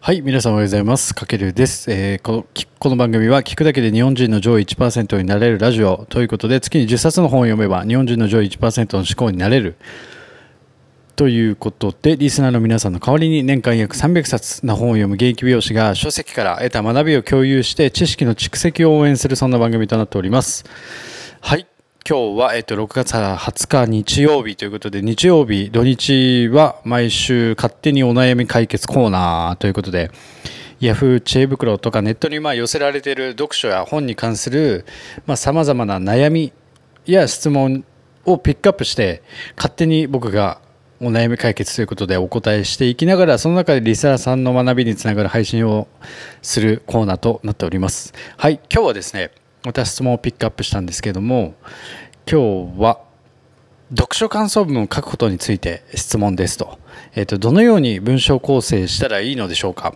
[0.00, 1.12] はい、皆さんおはようございます。
[1.12, 2.46] かけるです、えーこの
[2.78, 9.74] この番組は聞くだけで日本人の上位1%になれるラジオということで、月に10冊の本を読めば日本人の上位1%の思考になれる
[11.16, 20.64] ということで、リスナーの皆さんの代わりに年間約300冊の本を読む現役美容師が書籍から得た学びを共有して知識の蓄積を応援するそんな番組となっております。
[21.40, 21.66] はい。
[22.10, 30.10] 今日は、えっと、6月20日日曜日ということで、日曜日、土日は毎週勝手にお悩み解決コーナーということで、
[30.80, 34.86] ヤフー知恵袋とかネットにまあ寄せられている読書や本に関する
[35.36, 36.54] さまざ、まな悩み
[37.04, 37.84] や質問
[38.24, 39.22] をピックアップして、
[39.54, 40.62] 勝手に僕が
[41.02, 45.88] お悩み解決ということでお答えしていきながら、その中でリスナーさんの学びにつながる配信を
[46.40, 48.14] するコーナーとなっております。
[48.38, 49.30] はい、今日はですね、
[49.64, 51.54] また質問をピックアップしたんですけども、
[52.30, 53.00] 今日は
[53.90, 56.78] 読書感想文を書くことについて質問ですと。
[57.14, 59.94] えっ、と、どのように文章構成したらいいのでしょうか。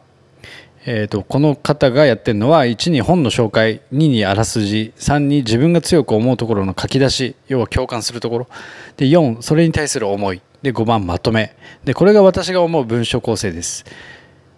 [0.85, 8.49] えー、とこの方がやってるのは1に本の紹介2にあらすじ3に自分が強く思うところの書き出し要は共感するところ。
[8.97, 10.43] で4それに対する思い。
[10.63, 11.55] で5番まとめ。
[11.85, 13.85] でこれが私が思う文章構成です。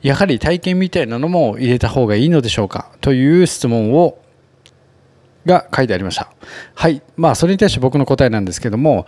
[0.03, 2.91] やはり体験みたいなのも入れた方がいいのでしょうか？
[3.01, 4.19] という質問を
[5.47, 6.33] が書いてありました。
[6.75, 7.03] はい。
[7.17, 9.07] まあそれに対して僕の答えなんですけども、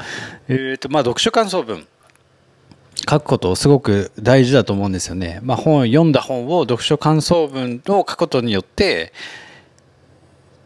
[0.49, 1.87] えーとまあ、読書感想文。
[3.09, 5.39] 書くことすごく大事だと思うんですよね。
[5.43, 9.13] まあ、本読んだ本を読書感想文を書くことによって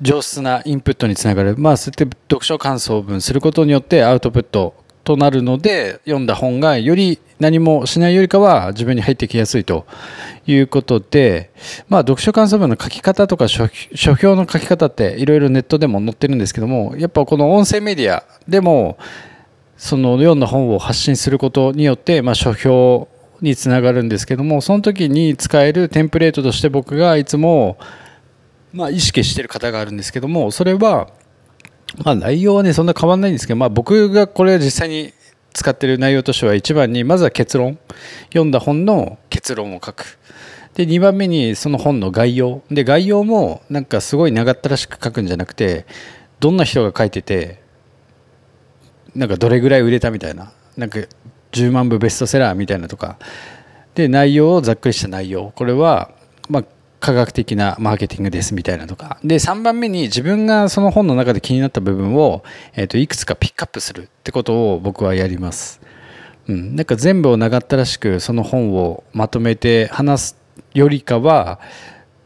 [0.01, 9.87] 上質なインプットにつながる、まあ、そうやって読書感想文することによってアウトプットとなるので読んだ本がより何もしないよりかは自分に入ってきやすいと
[10.47, 11.51] いうことで、
[11.89, 13.69] まあ、読書感想文の書き方とか書
[14.15, 18.99] 評の書き方っていろいろネットでも載ってるんですけどもやっぱこの音声メディアでも
[19.77, 23.09] その読んだ本を発信することによって、まあ、書評
[23.41, 27.79] につながるんですけどもその時に使えるテンプレートとして僕がいつも、
[28.75, 31.09] まあ、意識してる方があるんですけどもそれは、
[31.99, 35.13] まあ、内容はねそんな変わらないんですけど、まあ、僕がこれ実際に
[35.53, 37.79] 使っている内容としては一番にまずは結論
[38.29, 40.19] 読んだ本の結論を書く。
[40.75, 42.63] で2番目にその本の概要。
[42.71, 45.87] で概要もなんかすごい長ったらしく書くんじゃなくて
[46.39, 47.61] どんな人が書いてて
[49.15, 51.01] なんかどれぐらい売れたみたいななんか
[51.53, 53.19] 10万部ベストセラーみたいなとか。
[53.97, 55.53] で内容をざっくりした内容。
[55.57, 56.13] これは
[56.49, 56.65] まあ
[57.01, 59.19] 科学的なマーケティングですみたいなとか。
[59.25, 62.45] で3番目に自分がその本の中で気になった部分を、
[62.75, 65.81] えー、といくつかピックアップするってことを僕はやります、
[66.47, 70.37] うん、なんか全部を長ったらしくその本をまとめて話す
[70.75, 71.59] よりかは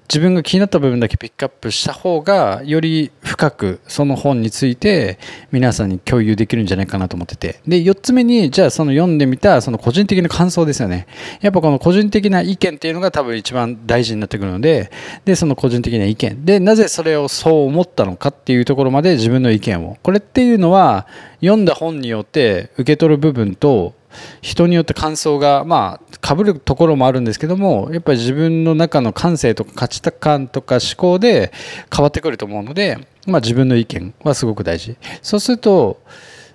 [0.09, 5.19] 自分が気になった部分だけピックアップした方がより深くその本について
[5.51, 7.61] 皆さんに共有できるんじゃないかなと思ってて。
[7.67, 11.07] で4つ目にじゃあその読んでみたその個人的な感想ですよね。
[11.41, 14.91] やっぱこの個人的な意見っていうのが多分一番大事になってくるので
[15.25, 16.45] でその個人的な意見。
[16.45, 19.97] でなぜそれをそう思ったのかっていうところまで自分の意見を。
[20.03, 21.07] これっていうのは
[21.41, 23.95] 読んだ本によって受け取る部分と
[24.43, 31.53] 人によって感想がまあかぶるところもあるんですけどもやっぱり自分の中の感性とか価値観とか思考で
[31.95, 34.97] 変わってくると思うので、まあ、自分の意見はすごく大事。
[35.23, 36.03] そうすると,、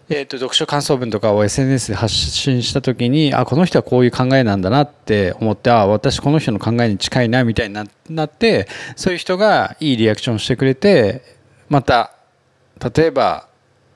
[0.10, 7.76] えー、と読書感想文とかを SNS で発信した時にあこの人はこういう考えなんだなって思ってあ私この人の考えに近いなみたいに
[8.10, 11.22] なってそういう人がいいリアクションしてくれて
[11.68, 12.14] また
[12.96, 13.49] 例えば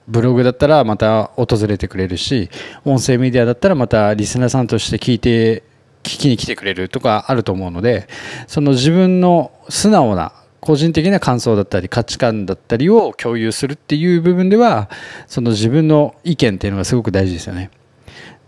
[0.08, 2.50] ブログだったらまた訪れてくれるし
[2.86, 5.64] 音声メディアだったらまたリスナーさんとして聞いて
[6.04, 8.08] 聞きに来てくれるとかあると思うので
[8.48, 14.90] その自分の素直な個人的な感想だったり価値観だったりを共有するっていう部分では
[15.28, 17.70] その自分の意見っていうのがすごく大事ですよね。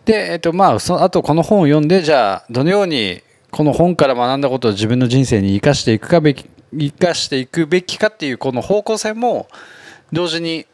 [0.05, 3.21] で、えっとまあ、そのあとこの本を読んでじゃあどのように
[3.51, 6.45] この本から学んだことを自分の人生に生かしていくかべき
[6.77, 9.47] 生かしていくべきかっていうこの方向性も
[10.13, 10.65] 同時に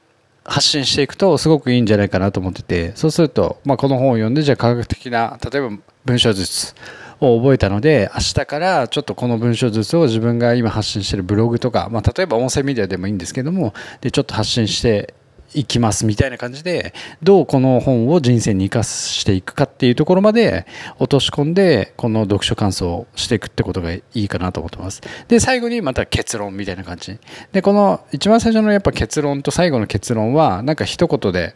[0.43, 6.73] 発信していくとすごくいいんじゃないかなと思っててそうすると、まあ、この本を読んでじゃあ科学的な例えば文章術
[7.19, 15.13] を覚えたので明日からちょっとこの文章術を自分が今発信してるブログとか、まあ、例えば音声メディアでもいいんですけどもでちょっと発信して
[15.53, 20.65] いきますみたいな感じでどうこの本を人生に生かしていくかっていうところまで
[20.99, 25.01] 落とし込んでこの読書感想をしていくってことがいいかなと思ってます。
[25.27, 27.17] で最後にまた結論みたいな感じ。
[27.51, 31.55] でこの一番最初のやっぱ結論と最後の結論はなんか一言で、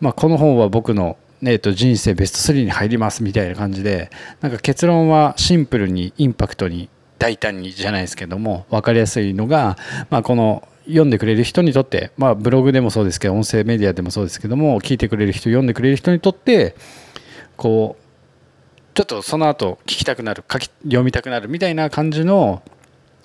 [0.00, 6.88] まあ、この本は僕のえー、と人生ベスト3に入りますみたいな感じでなんか結論はシンプルにインパクトに
[7.22, 9.76] 大胆にじゃないですけども分かりやすいのが、
[10.10, 16.74] まあ、この読んでくれる人にとって、まあ、ブログでもそうですけど音声メディアでもそうですけども聞いてくれる人読んでくれる人にとって
[17.56, 18.02] こう
[18.94, 22.60] ちょっとその後聞きたくなる書き読みたくなるみたいな感じの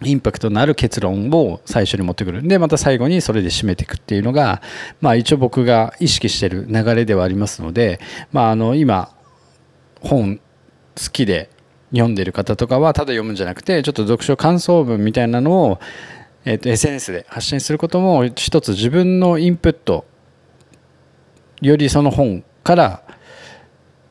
[0.04, 2.44] インパクトのある結論を最初に持ってくる。
[2.44, 4.62] んでまた最後にそれで締めていくっていうのが、
[5.02, 8.00] まあ、一応僕が意識してる流れではありますので、
[8.32, 9.12] まあ、あの今
[10.02, 10.42] 本好
[11.12, 11.50] きで
[11.92, 15.80] 読んでる方とかはただ読むんじゃなくてちょっと読書感想文みたいなのを、
[16.46, 20.06] えー、と SNS で発信することも一つ自分のインプット
[21.62, 23.04] よりその本から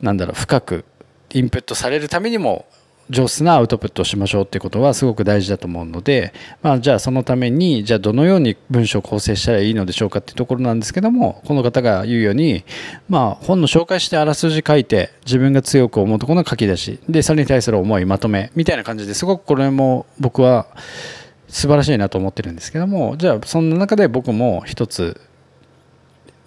[0.00, 0.84] なんだろう深く
[1.32, 2.66] インプットされるためにも
[3.08, 6.32] 上手なアウトプットをしましょうってことはすごく大事だと思うので、
[6.62, 12.64] まあ、じゃあそのためにじゃあどのように文章を構成したらいいのでしょうかっていうところなんですけどもこの方が言うように、
[13.08, 20.66] まあ、本の紹介してあらすじ書いて自分が強く思うところの書き出しでそれに対する思いまとめみたいな感じですごくこれも僕は
[21.48, 25.20] 素晴らしいなと思ってるんですけどもじゃあそんな中で僕も一つ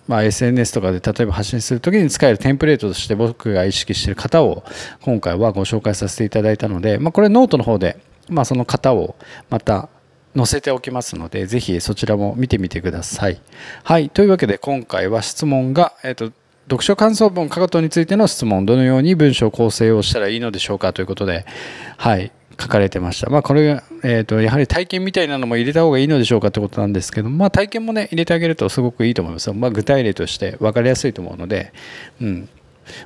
[0.09, 4.63] まあ、SNS とかで例えば発信するときに使えるテンプレートとして僕が意識している方を
[5.01, 9.15] 今回はご紹介させていただいたので、まあ、これノートの方で、まあ、その方を
[9.51, 9.88] また
[10.35, 13.39] 載せておきますのでぜひそちらも見てみてください。
[13.83, 16.31] はいというわけで今回は質問が、えーと、
[16.63, 21.45] 読書感想文書くことについての質問どのように文章構成をしたらいいのでしょうかということで
[21.97, 23.29] はい書かれてました。
[23.29, 29.51] まあ、これが、えーと、やはり体験みたいなのも入れた方がいいのでしょうかってことなんですけど、まあ、体験もね入れてあげるとすごくいいと思います。
[29.53, 31.71] まあ、具体例として分かりやすいと思うので、
[32.21, 32.50] うん、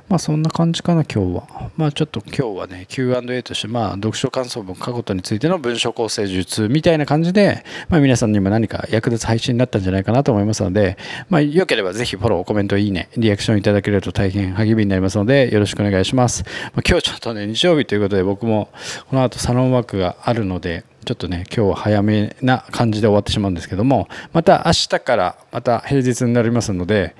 [0.08, 1.70] まあそんな感じかな今日は。
[1.76, 10.96] まあちょっと今日はね Q&A としてまあ読書感想文書くことについての文章構成術みたいな感じで、まあ、皆さんにも何か役立つ配信になったんじゃないかなと思いますので、
[11.28, 16.44] まあ良ければぜひフォロー、コメント、いいね、リアクションいただけると大変励みになりますのでよろしくお願いします。
[16.74, 18.68] まあ、今日ちょっとね日曜日ということで僕も
[19.08, 27.14] この後サロンワークがあるのでちょっとね今日は早めな感じで終わってしまうんですけどもまた明日からまた平日になりますので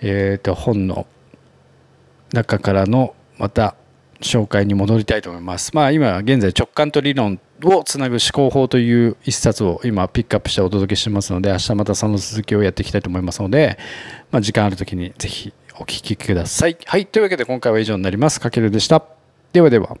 [0.00, 1.06] えっ、ー、と本の
[2.32, 3.74] 中からのまた
[4.20, 5.74] 紹介に戻りたいと思います。
[5.74, 13.78] まあ今現在直感と理論をつなぐ思考法という一冊を今ピックアップしてお届けしてますので明日またその続きをやっていきたいと思いますので、
[14.30, 16.76] まあ、時間ある時にぜひお聴きください。
[16.86, 17.06] はい。
[17.06, 18.40] というわけで今回は以上になります。
[18.40, 19.02] かけるでした。
[19.52, 19.96] ではでは。